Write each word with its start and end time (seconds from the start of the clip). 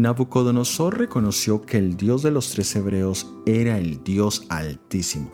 Nabucodonosor 0.00 0.98
reconoció 0.98 1.60
que 1.60 1.76
el 1.76 1.98
Dios 1.98 2.22
de 2.22 2.30
los 2.30 2.48
tres 2.48 2.74
hebreos 2.74 3.34
era 3.44 3.76
el 3.76 4.02
Dios 4.02 4.46
altísimo. 4.48 5.30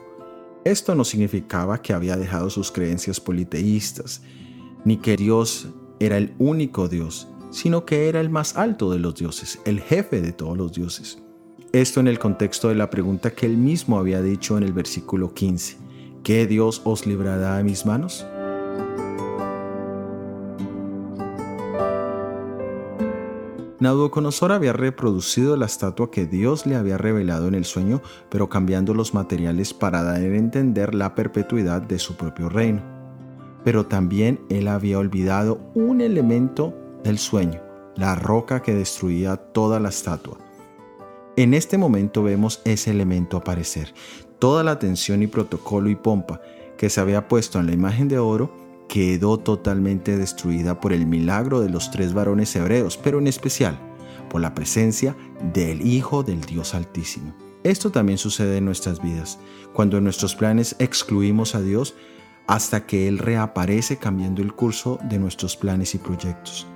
Esto 0.64 0.96
no 0.96 1.04
significaba 1.04 1.80
que 1.80 1.92
había 1.92 2.16
dejado 2.16 2.50
sus 2.50 2.72
creencias 2.72 3.20
politeístas, 3.20 4.22
ni 4.84 4.96
que 4.96 5.16
Dios 5.16 5.68
era 6.00 6.16
el 6.16 6.34
único 6.40 6.88
Dios, 6.88 7.28
sino 7.52 7.86
que 7.86 8.08
era 8.08 8.20
el 8.20 8.28
más 8.28 8.56
alto 8.56 8.90
de 8.90 8.98
los 8.98 9.14
dioses, 9.14 9.60
el 9.66 9.78
jefe 9.80 10.20
de 10.20 10.32
todos 10.32 10.58
los 10.58 10.72
dioses. 10.72 11.22
Esto 11.70 12.00
en 12.00 12.08
el 12.08 12.18
contexto 12.18 12.68
de 12.68 12.74
la 12.74 12.90
pregunta 12.90 13.30
que 13.30 13.46
él 13.46 13.56
mismo 13.56 14.00
había 14.00 14.20
dicho 14.20 14.58
en 14.58 14.64
el 14.64 14.72
versículo 14.72 15.32
15. 15.32 15.76
¿Qué 16.24 16.48
Dios 16.48 16.82
os 16.84 17.06
librará 17.06 17.58
de 17.58 17.62
mis 17.62 17.86
manos? 17.86 18.26
Nabucodonosor 23.78 24.52
había 24.52 24.72
reproducido 24.72 25.54
la 25.56 25.66
estatua 25.66 26.10
que 26.10 26.24
Dios 26.24 26.64
le 26.64 26.76
había 26.76 26.96
revelado 26.96 27.46
en 27.46 27.54
el 27.54 27.66
sueño, 27.66 28.00
pero 28.30 28.48
cambiando 28.48 28.94
los 28.94 29.12
materiales 29.12 29.74
para 29.74 30.02
dar 30.02 30.16
a 30.16 30.24
entender 30.24 30.94
la 30.94 31.14
perpetuidad 31.14 31.82
de 31.82 31.98
su 31.98 32.16
propio 32.16 32.48
reino. 32.48 32.80
Pero 33.64 33.84
también 33.84 34.40
él 34.48 34.68
había 34.68 34.98
olvidado 34.98 35.60
un 35.74 36.00
elemento 36.00 36.74
del 37.04 37.18
sueño, 37.18 37.60
la 37.96 38.14
roca 38.14 38.62
que 38.62 38.74
destruía 38.74 39.36
toda 39.36 39.78
la 39.78 39.90
estatua. 39.90 40.38
En 41.36 41.52
este 41.52 41.76
momento 41.76 42.22
vemos 42.22 42.62
ese 42.64 42.92
elemento 42.92 43.36
aparecer. 43.36 43.92
Toda 44.38 44.64
la 44.64 44.70
atención 44.70 45.22
y 45.22 45.26
protocolo 45.26 45.90
y 45.90 45.96
pompa 45.96 46.40
que 46.78 46.88
se 46.88 47.00
había 47.00 47.28
puesto 47.28 47.60
en 47.60 47.66
la 47.66 47.72
imagen 47.72 48.08
de 48.08 48.18
oro 48.18 48.65
quedó 48.88 49.38
totalmente 49.38 50.16
destruida 50.16 50.80
por 50.80 50.92
el 50.92 51.06
milagro 51.06 51.60
de 51.60 51.70
los 51.70 51.90
tres 51.90 52.14
varones 52.14 52.54
hebreos, 52.56 52.96
pero 52.96 53.18
en 53.18 53.26
especial 53.26 53.78
por 54.28 54.40
la 54.40 54.54
presencia 54.54 55.16
del 55.52 55.86
Hijo 55.86 56.22
del 56.22 56.40
Dios 56.40 56.74
Altísimo. 56.74 57.34
Esto 57.62 57.90
también 57.90 58.18
sucede 58.18 58.58
en 58.58 58.64
nuestras 58.64 59.02
vidas, 59.02 59.38
cuando 59.72 59.98
en 59.98 60.04
nuestros 60.04 60.34
planes 60.36 60.76
excluimos 60.78 61.54
a 61.54 61.60
Dios 61.60 61.94
hasta 62.46 62.86
que 62.86 63.08
Él 63.08 63.18
reaparece 63.18 63.96
cambiando 63.96 64.42
el 64.42 64.52
curso 64.52 64.98
de 65.08 65.18
nuestros 65.18 65.56
planes 65.56 65.94
y 65.94 65.98
proyectos. 65.98 66.66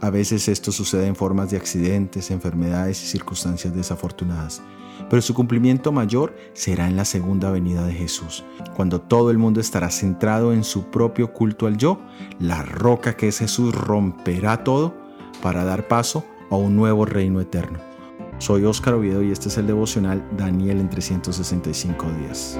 A 0.00 0.10
veces 0.10 0.48
esto 0.48 0.72
sucede 0.72 1.06
en 1.06 1.16
formas 1.16 1.50
de 1.50 1.56
accidentes, 1.56 2.30
enfermedades 2.30 3.02
y 3.02 3.06
circunstancias 3.06 3.74
desafortunadas, 3.74 4.62
pero 5.08 5.22
su 5.22 5.32
cumplimiento 5.32 5.90
mayor 5.90 6.34
será 6.52 6.86
en 6.86 6.96
la 6.96 7.04
segunda 7.04 7.50
venida 7.50 7.86
de 7.86 7.94
Jesús, 7.94 8.44
cuando 8.74 9.00
todo 9.00 9.30
el 9.30 9.38
mundo 9.38 9.60
estará 9.60 9.90
centrado 9.90 10.52
en 10.52 10.64
su 10.64 10.90
propio 10.90 11.32
culto 11.32 11.66
al 11.66 11.78
yo, 11.78 12.00
la 12.38 12.62
roca 12.62 13.16
que 13.16 13.28
es 13.28 13.38
Jesús 13.38 13.74
romperá 13.74 14.64
todo 14.64 14.94
para 15.42 15.64
dar 15.64 15.88
paso 15.88 16.24
a 16.50 16.56
un 16.56 16.76
nuevo 16.76 17.06
reino 17.06 17.40
eterno. 17.40 17.78
Soy 18.38 18.64
Óscar 18.64 18.94
Oviedo 18.94 19.22
y 19.22 19.32
este 19.32 19.48
es 19.48 19.56
el 19.56 19.66
devocional 19.66 20.26
Daniel 20.36 20.80
en 20.80 20.90
365 20.90 22.06
días. 22.20 22.58